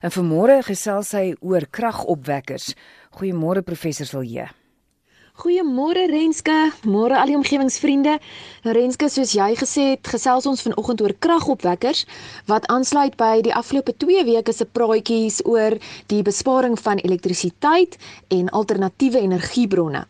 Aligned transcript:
En 0.00 0.08
vanmôre 0.08 0.62
gesels 0.64 1.10
hy 1.12 1.34
oor 1.44 1.66
kragopwekkers. 1.68 2.72
Goeiemôre 3.18 3.60
professor 3.60 4.08
Silje. 4.08 4.46
Goeiemôre 5.40 6.06
Renske, 6.10 6.54
môre 6.84 7.16
al 7.16 7.30
die 7.30 7.36
omgewingsvriende. 7.36 8.18
Renske, 8.76 9.10
soos 9.12 9.34
jy 9.36 9.54
gesê 9.60 9.84
het, 9.92 10.10
gesels 10.12 10.48
ons 10.48 10.64
vanoggend 10.64 11.00
oor 11.04 11.14
kragopwekkers 11.24 12.02
wat 12.48 12.68
aansluit 12.72 13.16
by 13.20 13.38
die 13.44 13.54
afgelope 13.56 13.94
2 14.04 14.24
weke 14.28 14.52
se 14.56 14.66
praatjies 14.68 15.40
oor 15.48 15.76
die 16.12 16.20
besparing 16.24 16.76
van 16.80 17.00
elektrisiteit 17.04 17.96
en 18.36 18.52
alternatiewe 18.56 19.20
energiebronne. 19.20 20.06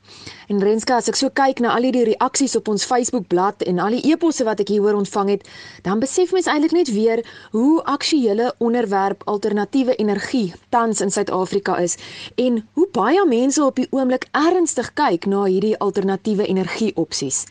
En 0.50 0.58
Renska, 0.58 0.96
as 0.98 1.06
ek 1.06 1.14
so 1.14 1.30
kyk 1.30 1.60
na 1.62 1.76
al 1.76 1.84
die 1.94 2.02
reaksies 2.08 2.56
op 2.58 2.66
ons 2.72 2.82
Facebook-blad 2.90 3.60
en 3.70 3.78
al 3.78 3.94
die 3.94 4.10
e-posse 4.10 4.42
wat 4.48 4.58
ek 4.64 4.72
hieroor 4.72 4.96
ontvang 4.98 5.28
het, 5.30 5.44
dan 5.86 6.00
besef 6.02 6.32
mens 6.34 6.48
eintlik 6.50 6.74
net 6.74 6.90
weer 6.90 7.22
hoe 7.52 7.76
aktuele 7.92 8.48
onderwerp 8.58 9.22
alternatiewe 9.30 9.94
energie 10.02 10.48
tans 10.74 11.04
in 11.06 11.14
Suid-Afrika 11.14 11.76
is 11.78 11.94
en 12.34 12.58
hoe 12.74 12.88
baie 12.90 13.22
mense 13.30 13.62
op 13.62 13.78
die 13.78 13.86
oomblik 13.94 14.26
ernstig 14.34 14.90
kyk 14.98 15.30
na 15.30 15.44
hierdie 15.46 15.76
alternatiewe 15.78 16.50
energie 16.50 16.90
opsies. 16.98 17.44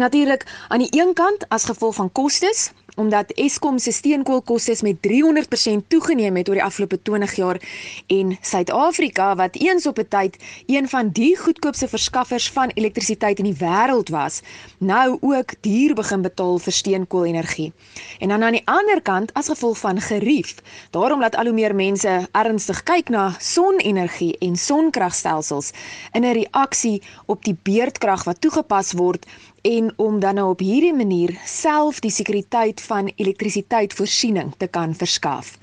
Natuurlik 0.00 0.48
aan 0.72 0.86
die 0.86 0.92
een 0.96 1.12
kant 1.12 1.44
as 1.52 1.68
gevolg 1.68 2.00
van 2.00 2.08
kostes, 2.08 2.70
omdat 2.96 3.32
Eskom 3.36 3.78
se 3.78 3.92
steenkoolkoste 3.92 4.76
met 4.82 4.96
300% 5.06 5.86
toegeneem 5.88 6.36
het 6.36 6.48
oor 6.48 6.58
die 6.58 6.64
afgelope 6.64 7.02
20 7.02 7.34
jaar 7.36 7.60
en 8.06 8.36
Suid-Afrika 8.40 9.34
wat 9.36 9.56
eens 9.56 9.86
op 9.86 9.98
'n 9.98 10.08
tyd 10.08 10.36
een 10.66 10.88
van 10.88 11.08
die 11.08 11.36
goedkoopste 11.36 11.88
verskaffers 11.88 12.50
van 12.50 12.70
elektrisiteit 12.74 13.38
in 13.38 13.44
die 13.44 13.60
wêreld 13.60 14.08
was, 14.10 14.40
nou 14.78 15.18
ook 15.20 15.54
duur 15.60 15.94
begin 15.94 16.22
betaal 16.22 16.58
vir 16.58 16.72
steenkoolenergie. 16.72 17.72
En 18.18 18.28
dan 18.28 18.42
aan 18.42 18.52
die 18.52 18.66
ander 18.66 19.02
kant 19.02 19.32
as 19.32 19.46
gevolg 19.46 19.78
van 19.78 20.00
gerief, 20.00 20.54
daarom 20.90 21.20
laat 21.20 21.36
al 21.36 21.44
hoe 21.44 21.54
meer 21.54 21.74
mense 21.74 22.28
ernstig 22.32 22.82
kyk 22.82 23.08
na 23.08 23.34
sonenergie 23.38 24.38
en 24.38 24.56
sonkragstelsels 24.56 25.70
in 26.12 26.24
'n 26.24 26.32
reaksie 26.32 27.02
op 27.26 27.44
die 27.44 27.56
beurtkrag 27.62 28.24
wat 28.24 28.40
toegepas 28.40 28.92
word 28.92 29.26
en 29.66 29.92
om 29.96 30.20
dan 30.20 30.34
nou 30.34 30.50
op 30.50 30.60
hierdie 30.62 30.94
manier 30.94 31.32
self 31.44 31.98
die 32.04 32.10
sekuriteit 32.10 32.80
van 32.80 33.10
elektrisiteitvoorsiening 33.16 34.52
te 34.56 34.66
kan 34.70 34.94
verskaf. 34.94 35.56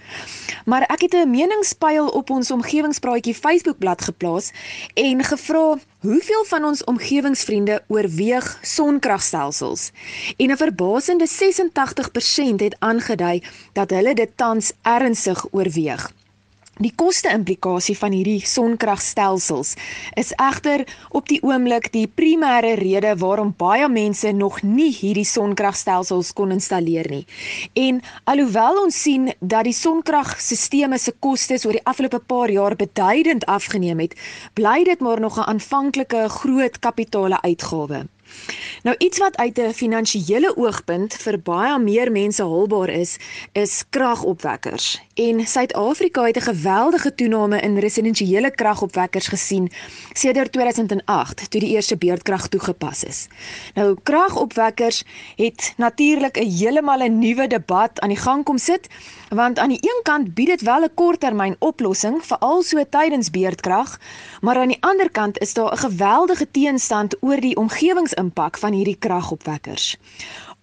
Maar 0.66 0.84
ek 0.92 1.06
het 1.08 1.14
'n 1.16 1.30
meningspyl 1.30 2.08
op 2.08 2.30
ons 2.30 2.52
omgewingspraatjie 2.52 3.36
Facebookblad 3.36 4.02
geplaas 4.02 4.52
en 4.94 5.24
gevra 5.24 5.78
hoeveel 6.00 6.44
van 6.46 6.64
ons 6.64 6.84
omgewingsvriende 6.84 7.84
oorweeg 7.88 8.60
sonkragstelsels. 8.62 9.92
En 10.38 10.52
'n 10.52 10.58
verbasende 10.58 11.28
86% 11.28 12.60
het 12.60 12.76
aangedui 12.80 13.44
dat 13.74 13.90
hulle 13.90 14.14
dit 14.14 14.32
tans 14.36 14.72
ernstig 14.82 15.46
oorweeg. 15.52 16.12
Die 16.82 16.90
koste-implikasie 16.98 17.94
van 17.94 18.16
hierdie 18.18 18.40
sonkragstelsels 18.50 19.76
is 20.18 20.32
egter 20.42 20.82
op 21.14 21.28
die 21.30 21.38
oomblik 21.46 21.92
die 21.94 22.08
primêre 22.10 22.72
rede 22.80 23.12
waarom 23.22 23.52
baie 23.60 23.86
mense 23.94 24.32
nog 24.34 24.58
nie 24.66 24.90
hierdie 24.90 25.28
sonkragstelsels 25.30 26.32
kon 26.34 26.56
installeer 26.56 27.06
nie. 27.14 27.28
En 27.78 28.02
alhoewel 28.26 28.82
ons 28.88 28.98
sien 29.06 29.30
dat 29.40 29.70
die 29.70 29.76
sonkragstelsels 29.78 31.06
se 31.06 31.14
kostes 31.20 31.68
oor 31.70 31.78
die 31.78 31.86
afgelope 31.86 32.24
paar 32.26 32.50
jaar 32.50 32.74
beduidend 32.76 33.46
afgeneem 33.46 34.02
het, 34.08 34.18
bly 34.58 34.82
dit 34.84 35.00
maar 35.00 35.22
nog 35.22 35.38
'n 35.38 35.50
aanvanklike 35.54 36.26
groot 36.42 36.80
kapitale 36.80 37.42
uitgawe. 37.42 38.08
Nou 38.84 38.96
iets 38.98 39.18
wat 39.18 39.38
uit 39.38 39.60
'n 39.60 39.74
finansiële 39.74 40.58
oogpunt 40.58 41.14
vir 41.14 41.40
baie 41.40 41.80
meer 41.80 42.12
mense 42.12 42.44
haalbaar 42.44 42.90
is, 42.90 43.18
is 43.52 43.84
kragopwekkers. 43.90 45.02
En 45.14 45.48
Suid-Afrika 45.48 46.24
het 46.24 46.38
'n 46.38 46.42
geweldige 46.42 47.16
toename 47.16 47.60
in 47.60 47.78
residensiële 47.78 48.52
kragopwekkers 48.52 49.28
gesien 49.28 49.72
sedert 50.14 50.52
2008 50.52 51.52
toe 51.52 51.60
die 51.60 51.70
eerste 51.70 51.98
beurtkrag 51.98 52.48
toegepas 52.48 53.04
is. 53.04 53.28
Nou 53.74 53.98
kragopwekkers 54.04 55.04
het 55.36 55.74
natuurlik 55.78 56.38
'n 56.38 56.50
heeltemal 56.50 57.00
'n 57.04 57.20
nuwe 57.20 57.48
debat 57.48 58.00
aan 58.00 58.10
die 58.10 58.18
gang 58.18 58.44
kom 58.44 58.58
sit 58.58 58.88
want 59.34 59.60
aan 59.60 59.70
die 59.70 59.82
een 59.82 60.02
kant 60.04 60.34
bied 60.34 60.48
dit 60.48 60.62
wel 60.62 60.84
'n 60.84 60.94
korttermyn 60.94 61.56
oplossing 61.60 62.26
veral 62.26 62.62
so 62.64 62.84
tydens 62.90 63.30
beurtkrag, 63.30 64.00
maar 64.42 64.58
aan 64.58 64.68
die 64.68 64.82
ander 64.82 65.12
kant 65.12 65.40
is 65.40 65.54
daar 65.54 65.72
'n 65.74 65.78
geweldige 65.78 66.52
teenstand 66.52 67.16
oor 67.20 67.40
die 67.40 67.58
omgewingsimpak 68.24 68.58
van 68.58 68.74
hierdie 68.74 68.98
kragopwekkers. 69.00 69.98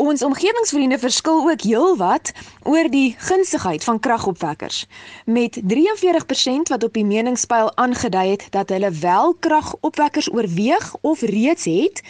Ons 0.01 0.23
omgewingsvriende 0.23 0.99
verskil 0.99 1.45
ook 1.51 1.63
heelwat 1.63 2.33
oor 2.65 2.89
die 2.89 3.15
gunsigheid 3.19 3.85
van 3.85 4.01
kragopwekkers. 4.01 4.87
Met 5.27 5.61
43% 5.61 6.73
wat 6.73 6.85
op 6.85 6.95
die 6.95 7.05
meningspyl 7.05 7.69
aangedui 7.77 8.31
het 8.31 8.47
dat 8.51 8.69
hulle 8.69 8.91
wel 8.91 9.35
kragopwekkers 9.35 10.33
oorweeg 10.33 10.95
of 11.01 11.21
reeds 11.21 11.65
het, 11.65 12.03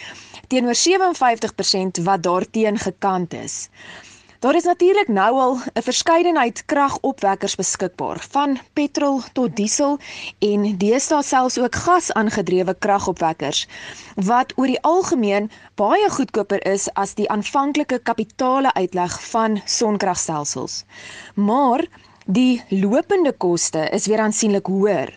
teenoor 0.47 0.75
57% 0.75 2.03
wat 2.03 2.23
daarteen 2.23 2.77
gekant 2.79 3.33
is. 3.33 3.67
Daar 4.41 4.55
is 4.55 4.63
natuurlik 4.63 5.07
nou 5.07 5.33
al 5.39 5.57
'n 5.73 5.81
verskeidenheid 5.81 6.65
kragopwekkers 6.65 7.55
beskikbaar, 7.55 8.25
van 8.29 8.59
petrol 8.73 9.21
tot 9.33 9.55
diesel 9.55 9.99
en 10.39 10.77
deesdae 10.77 11.23
selfs 11.23 11.59
ook 11.59 11.75
gas-aangedrewe 11.75 12.75
kragopwekkers 12.79 13.67
wat 14.15 14.53
oor 14.55 14.65
die 14.67 14.81
algemeen 14.81 15.51
baie 15.75 16.09
goedkoper 16.09 16.65
is 16.65 16.89
as 16.93 17.13
die 17.13 17.29
aanvanklike 17.29 17.99
kapitale 17.99 18.73
uitleg 18.73 19.21
van 19.29 19.61
sonkragstelsels. 19.65 20.83
Maar 21.35 21.85
Die 22.31 22.61
lopende 22.69 23.33
koste 23.33 23.81
is 23.91 24.05
weer 24.07 24.21
aansienlik 24.23 24.69
hoër. 24.71 25.09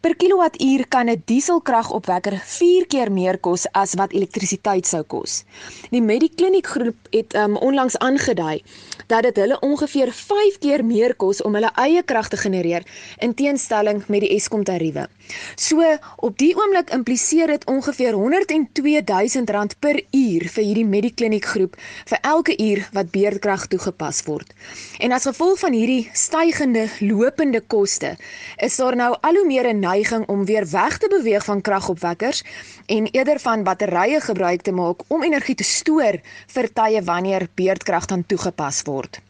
Per 0.00 0.14
kilowattuur 0.16 0.86
kan 0.88 1.10
'n 1.10 1.22
dieselkragopwekker 1.26 2.36
4 2.44 2.86
keer 2.86 3.12
meer 3.12 3.38
kos 3.38 3.66
as 3.72 3.94
wat 4.00 4.12
elektrisiteit 4.12 4.86
sou 4.86 5.02
kos. 5.02 5.44
Die 5.90 6.00
Medikliniek 6.00 6.66
groep 6.66 6.96
het 7.10 7.34
um, 7.34 7.56
onlangs 7.56 7.98
aangedui 7.98 8.62
dat 9.06 9.22
dit 9.22 9.36
hulle 9.36 9.58
ongeveer 9.60 10.12
5 10.12 10.58
keer 10.58 10.84
meer 10.84 11.14
kos 11.14 11.42
om 11.42 11.54
hulle 11.54 11.70
eie 11.74 12.02
krag 12.02 12.28
te 12.28 12.36
genereer 12.36 12.86
in 13.18 13.34
teenstelling 13.34 14.02
met 14.06 14.20
die 14.20 14.32
Eskom 14.36 14.64
tariewe. 14.64 15.08
So 15.56 15.98
op 16.16 16.38
die 16.38 16.54
oomblik 16.56 16.90
impliseer 16.90 17.46
dit 17.46 17.66
ongeveer 17.66 18.12
102 18.12 19.02
000 19.04 19.44
rand 19.46 19.76
per 19.78 20.00
uur 20.10 20.48
vir 20.48 20.64
hierdie 20.64 20.86
Medikliniek 20.86 21.44
groep 21.44 21.76
vir 22.06 22.18
elke 22.22 22.56
uur 22.56 22.88
wat 22.92 23.10
beurtkrag 23.10 23.66
toegepas 23.66 24.22
word. 24.24 24.54
En 24.98 25.12
as 25.12 25.28
gevolg 25.28 25.58
van 25.58 25.72
hierdie 25.72 26.10
stygende 26.54 26.88
lopende 27.00 27.60
koste, 27.60 28.16
is 28.62 28.76
daar 28.78 28.94
nou 28.96 29.16
al 29.20 29.34
hoe 29.34 29.46
meer 29.46 29.66
'n 29.72 29.78
neiging 29.78 30.26
om 30.28 30.44
weer 30.44 30.66
weg 30.70 30.98
te 30.98 31.08
beweeg 31.08 31.44
van 31.44 31.60
kragopwekkers 31.60 32.44
en 32.86 33.06
eerder 33.10 33.40
van 33.40 33.62
batterye 33.62 34.20
gebruik 34.20 34.62
te 34.62 34.72
maak 34.72 35.00
om 35.08 35.22
energie 35.22 35.54
te 35.54 35.64
stoor 35.64 36.20
vir 36.46 36.72
tye 36.72 37.02
wanneer 37.02 37.48
beurtkrag 37.54 38.06
dan 38.06 38.26
toegepas 38.26 38.82
word. 38.82 39.20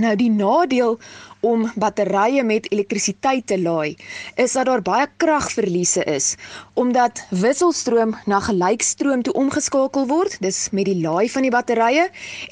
Nou 0.00 0.14
die 0.16 0.30
nadeel 0.32 0.94
om 1.44 1.66
batterye 1.82 2.40
met 2.44 2.66
elektrisiteit 2.72 3.46
te 3.50 3.56
laai 3.60 3.96
is 4.40 4.54
dat 4.56 4.68
daar 4.68 4.82
baie 4.84 5.06
kragverliese 5.20 6.04
is 6.08 6.28
omdat 6.82 7.20
wisselstroom 7.42 8.14
na 8.32 8.38
gelykstroom 8.46 9.24
toe 9.26 9.34
omgeskakel 9.42 10.06
word 10.08 10.38
dis 10.46 10.60
met 10.78 10.88
die 10.88 10.96
laai 11.00 11.28
van 11.34 11.44
die 11.44 11.52
batterye 11.52 12.06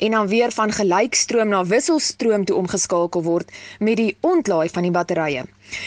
en 0.07 0.17
dan 0.17 0.29
weer 0.33 0.53
van 0.57 0.75
gelykstroom 0.81 1.55
na 1.55 1.63
wisselstroom 1.71 2.45
toe 2.51 2.57
omgeskakel 2.57 3.25
word 3.29 3.55
met 3.79 3.97
die 4.01 4.11
ontlaai 4.21 4.69
van 4.75 4.85
die 4.85 4.93
batterye. 4.99 5.45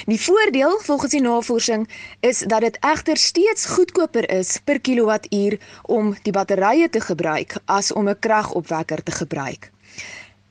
Die 0.10 0.22
voordeel 0.22 0.80
volgens 0.88 1.14
die 1.14 1.22
navorsing 1.22 1.86
is 2.20 2.42
dat 2.54 2.66
dit 2.66 2.80
egter 2.94 3.18
steeds 3.18 3.66
goedkoper 3.76 4.30
is 4.30 4.58
per 4.66 4.82
kilowattuur 4.82 5.60
om 5.84 6.16
die 6.26 6.34
batterye 6.34 6.90
te 6.90 7.06
gebruik 7.06 7.60
as 7.66 7.94
om 7.94 8.10
'n 8.10 8.20
kragopwekker 8.20 9.04
te 9.04 9.12
gebruik. 9.12 9.72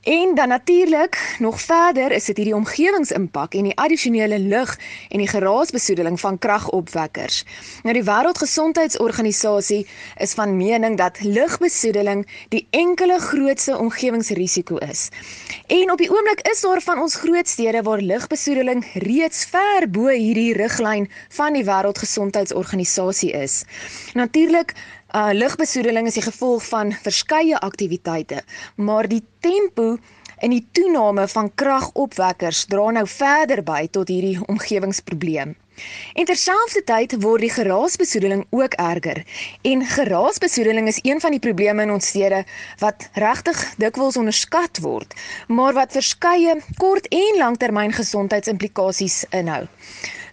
En 0.01 0.35
dan 0.35 0.47
natuurlik, 0.47 1.35
nog 1.39 1.61
verder 1.61 2.11
is 2.11 2.25
dit 2.25 2.37
hierdie 2.37 2.55
omgewingsimpak 2.55 3.53
en 3.53 3.63
die 3.63 3.77
addisionele 3.77 4.39
lug 4.39 4.79
en 5.09 5.17
die 5.17 5.27
geraasbesoedeling 5.27 6.19
van 6.19 6.37
kragopwekkers. 6.37 7.43
Nou 7.83 7.93
die 7.93 8.03
Wêreldgesondheidsorganisasie 8.03 9.87
is 10.17 10.33
van 10.33 10.57
mening 10.57 10.97
dat 10.97 11.21
lugbesoedeling 11.21 12.25
die 12.49 12.67
enkele 12.69 13.19
grootste 13.19 13.77
omgewingsrisiko 13.77 14.77
is. 14.77 15.09
En 15.67 15.91
op 15.91 15.97
die 16.01 16.09
oomblik 16.09 16.41
is 16.49 16.61
daar 16.61 16.81
van 16.81 17.01
ons 17.01 17.15
groot 17.15 17.47
stede 17.47 17.81
waar 17.81 18.01
lugbesoedeling 18.01 18.85
reeds 18.93 19.45
ver 19.45 19.89
bo 19.89 20.07
hierdie 20.07 20.53
riglyn 20.57 21.11
van 21.29 21.53
die 21.53 21.65
Wêreldgesondheidsorganisasie 21.69 23.31
is. 23.31 23.63
Natuurlik 24.13 24.73
Uh 25.11 25.29
lugbesoedeling 25.35 26.07
is 26.07 26.15
die 26.15 26.23
gevolg 26.23 26.63
van 26.71 26.93
verskeie 27.03 27.57
aktiwiteite, 27.59 28.37
maar 28.75 29.07
die 29.11 29.23
tempo 29.43 29.97
en 30.39 30.53
die 30.55 30.63
toename 30.71 31.25
van 31.27 31.49
kragopwekkers 31.59 32.61
dra 32.71 32.85
nou 32.95 33.03
verder 33.07 33.59
by 33.67 33.89
tot 33.91 34.07
hierdie 34.07 34.37
omgewingsprobleem. 34.47 35.51
En 36.15 36.29
terselfdertyd 36.29 37.17
word 37.25 37.43
die 37.43 37.51
geraasbesoedeling 37.51 38.45
ook 38.55 38.79
erger. 38.79 39.19
En 39.67 39.83
geraasbesoedeling 39.97 40.87
is 40.87 41.01
een 41.03 41.19
van 41.19 41.35
die 41.35 41.43
probleme 41.43 41.83
in 41.83 41.91
ons 41.91 42.07
stede 42.13 42.45
wat 42.79 43.09
regtig 43.19 43.65
dikwels 43.83 44.15
onderskat 44.21 44.79
word, 44.79 45.11
maar 45.47 45.75
wat 45.75 45.91
verskeie 45.91 46.55
kort- 46.79 47.11
en 47.11 47.43
langtermyngesondheidsimplikasies 47.43 49.25
inhou. 49.29 49.65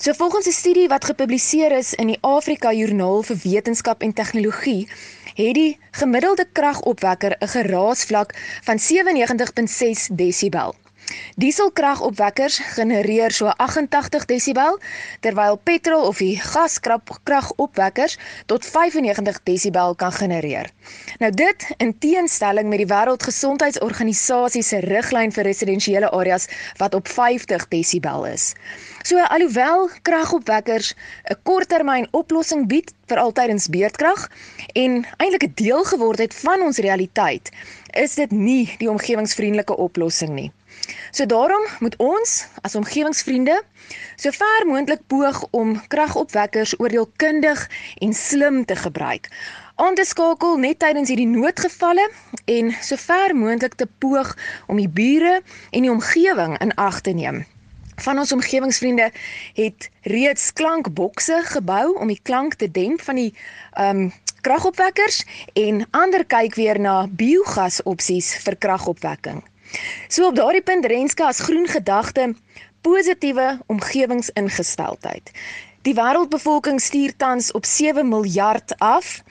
So 0.01 0.13
volgens 0.13 0.47
'n 0.47 0.53
studie 0.53 0.89
wat 0.89 1.05
gepubliseer 1.05 1.73
is 1.73 1.95
in 1.95 2.07
die 2.07 2.19
Afrika 2.21 2.73
Joernaal 2.73 3.23
vir 3.23 3.37
Wetenskap 3.43 4.03
en 4.03 4.13
Tegnologie, 4.13 4.89
het 5.35 5.55
die 5.55 5.79
gemiddelde 5.91 6.47
kragopwekker 6.53 7.37
'n 7.39 7.49
geraasvlak 7.49 8.35
van 8.63 8.79
97.6 8.79 10.09
desibel. 10.11 10.75
Dieselkragopwekkers 11.37 12.59
genereer 12.75 13.31
so 13.31 13.47
88 13.47 14.25
desibel 14.25 14.79
terwyl 15.21 15.57
petrol 15.57 16.07
of 16.09 16.19
die 16.19 16.35
gaskragopwekkers 16.41 18.19
tot 18.47 18.67
95 18.67 19.39
desibel 19.43 19.95
kan 19.95 20.13
genereer. 20.13 20.71
Nou 21.19 21.31
dit 21.31 21.67
in 21.77 21.95
teenstelling 21.99 22.69
met 22.69 22.83
die 22.83 22.91
Wêreldgesondheidsorganisasie 22.91 24.63
se 24.63 24.83
riglyn 24.85 25.33
vir 25.33 25.49
residensiële 25.49 26.11
areas 26.11 26.49
wat 26.83 26.95
op 26.95 27.09
50 27.09 27.69
desibel 27.69 28.27
is. 28.27 28.53
So 29.03 29.23
alhoewel 29.23 29.89
kragopwekkers 30.03 30.95
'n 31.31 31.39
korttermyn 31.43 32.09
oplossing 32.11 32.67
bied 32.69 32.93
vir 33.07 33.19
altydens 33.19 33.69
beurtkrag 33.69 34.29
en 34.75 35.07
eintlik 35.17 35.45
'n 35.45 35.55
deel 35.55 35.85
geword 35.85 36.19
het 36.19 36.35
van 36.35 36.63
ons 36.63 36.79
realiteit, 36.79 37.51
is 37.93 38.15
dit 38.15 38.31
nie 38.31 38.75
die 38.79 38.91
omgewingsvriendelike 38.91 39.77
oplossing 39.77 40.35
nie. 40.35 40.53
So 41.11 41.27
daarom 41.27 41.65
moet 41.79 41.97
ons 41.97 42.47
as 42.61 42.75
omgewingsvriende 42.75 43.63
so 44.17 44.31
ver 44.31 44.67
moontlik 44.67 45.01
poog 45.07 45.45
om 45.51 45.77
kragopwekkers 45.89 46.75
oordeelkundig 46.79 47.71
en 47.99 48.15
slim 48.15 48.65
te 48.65 48.77
gebruik. 48.77 49.29
Aan 49.75 49.95
te 49.95 50.05
skakel 50.05 50.57
net 50.57 50.79
tydens 50.79 51.09
hierdie 51.09 51.29
noodgevalle 51.31 52.09
en 52.45 52.73
so 52.83 52.97
ver 52.97 53.35
moontlik 53.37 53.75
te 53.75 53.87
poog 53.99 54.35
om 54.67 54.77
die 54.77 54.89
bure 54.89 55.41
en 55.71 55.87
die 55.87 55.93
omgewing 55.93 56.59
in 56.59 56.75
ag 56.75 57.01
te 57.01 57.15
neem. 57.15 57.45
Van 57.99 58.19
ons 58.19 58.33
omgewingsvriende 58.33 59.11
het 59.55 59.91
reeds 60.03 60.53
klankbokse 60.53 61.43
gebou 61.45 61.97
om 61.99 62.11
die 62.11 62.21
klank 62.23 62.55
te 62.55 62.71
demp 62.71 63.03
van 63.03 63.19
die 63.19 63.33
um, 63.81 64.09
kragopwekkers 64.47 65.25
en 65.59 65.87
ander 65.91 66.25
kyk 66.25 66.55
weer 66.55 66.79
na 66.81 67.07
biogas 67.11 67.83
opsies 67.83 68.35
vir 68.45 68.57
kragopwekking. 68.57 69.43
So 70.09 70.27
op 70.27 70.37
daardie 70.37 70.63
punt 70.63 70.87
Renske 70.87 71.25
as 71.25 71.41
groen 71.45 71.67
gedagte 71.69 72.35
positiewe 72.81 73.59
omgewingsingesteldheid. 73.67 75.31
Die 75.87 75.95
wêreldbevolking 75.95 76.81
stuur 76.83 77.13
tans 77.17 77.53
op 77.57 77.65
7 77.65 78.09
miljard 78.09 78.75
af 78.79 79.23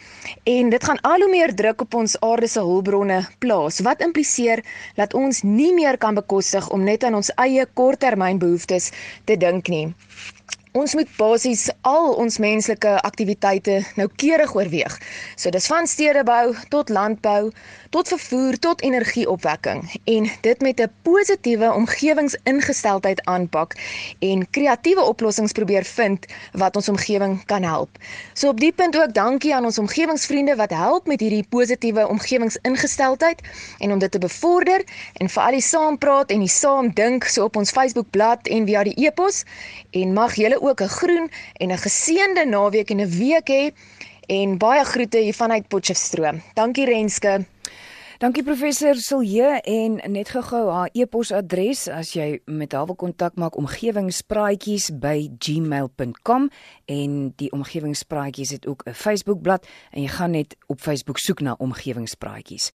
en 0.43 0.69
dit 0.69 0.83
gaan 0.83 1.01
al 1.01 1.21
hoe 1.21 1.29
meer 1.29 1.53
druk 1.55 1.81
op 1.81 1.93
ons 1.93 2.15
aarde 2.19 2.47
se 2.47 2.59
hulpbronne 2.59 3.19
plaas 3.43 3.79
wat 3.85 4.01
impliseer 4.01 4.63
dat 4.95 5.13
ons 5.13 5.41
nie 5.43 5.73
meer 5.73 5.97
kan 5.97 6.15
bekostig 6.15 6.69
om 6.69 6.83
net 6.83 7.03
aan 7.03 7.19
ons 7.19 7.33
eie 7.35 7.65
korttermynbehoeftes 7.73 8.91
te 9.25 9.37
dink 9.37 9.67
nie. 9.67 9.93
Ons 10.77 10.93
moet 10.93 11.09
basies 11.17 11.63
al 11.89 12.11
ons 12.21 12.35
menslike 12.37 12.91
aktiwiteite 13.07 13.79
noukeurig 13.97 14.51
oorweeg. 14.53 14.97
So 15.33 15.49
dis 15.49 15.65
van 15.71 15.87
stedebou 15.89 16.51
tot 16.69 16.91
landbou, 16.93 17.49
tot 17.89 18.09
vervoer 18.11 18.59
tot 18.61 18.83
energieopwekking 18.85 19.81
en 20.05 20.27
dit 20.41 20.61
met 20.61 20.81
'n 20.81 20.91
positiewe 21.01 21.73
omgewingsingesteldheid 21.73 23.25
aanpak 23.25 23.73
en 24.19 24.49
kreatiewe 24.49 25.01
oplossings 25.01 25.51
probeer 25.51 25.83
vind 25.83 26.25
wat 26.51 26.75
ons 26.75 26.89
omgewing 26.89 27.45
kan 27.45 27.63
help. 27.63 27.89
So 28.33 28.49
op 28.49 28.59
die 28.59 28.71
punt 28.71 28.97
ook 28.97 29.13
dankie 29.13 29.55
aan 29.55 29.65
ons 29.65 29.77
omgewingsvriende 29.77 30.55
wat 30.55 30.69
help 30.69 31.07
met 31.07 31.19
hierdie 31.19 31.45
positiewe 31.49 32.07
omgewingsingesteldheid 32.07 33.41
en 33.79 33.91
om 33.91 33.99
dit 33.99 34.11
te 34.11 34.19
bevorder 34.19 34.83
en 35.13 35.29
vir 35.29 35.43
al 35.43 35.51
die 35.51 35.61
saampraat 35.61 36.31
en 36.31 36.39
die 36.39 36.55
saam 36.61 36.93
dink 36.93 37.23
so 37.23 37.43
op 37.43 37.55
ons 37.55 37.71
Facebookblad 37.71 38.47
en 38.47 38.65
via 38.65 38.83
die 38.83 39.05
e-pos 39.05 39.43
en 39.91 40.13
mag 40.13 40.35
julle 40.35 40.59
ook 40.67 40.81
'n 40.81 40.95
groen 40.99 41.29
en 41.53 41.71
'n 41.71 41.77
geseënde 41.77 42.45
naweek 42.45 42.89
en 42.89 43.01
'n 43.01 43.09
week 43.09 43.49
hê 43.49 43.71
en 44.27 44.57
baie 44.57 44.83
groete 44.83 45.17
hier 45.17 45.33
vanuit 45.33 45.67
Potchefstroom. 45.67 46.41
Dankie 46.53 46.85
Renske. 46.85 47.45
Dankie 48.17 48.41
professor 48.41 48.95
Silje 48.95 49.61
en 49.61 49.99
net 50.09 50.31
gou-gou 50.33 50.71
haar 50.73 50.89
e-posadres 50.97 51.85
as 51.93 52.17
jy 52.17 52.41
met 52.49 52.73
haar 52.73 52.89
wil 52.89 52.97
kontak 52.97 53.37
maak 53.37 53.53
omgewingspraatjies@gmail.com 53.61 56.49
en 56.85 57.33
die 57.35 57.51
omgewingspraatjies 57.51 58.49
het 58.49 58.67
ook 58.67 58.83
'n 58.87 58.93
Facebookblad 58.93 59.67
en 59.91 60.01
jy 60.01 60.07
gaan 60.07 60.31
net 60.31 60.55
op 60.65 60.81
Facebook 60.81 61.17
soek 61.17 61.41
na 61.41 61.55
omgewingspraatjies. 61.57 62.71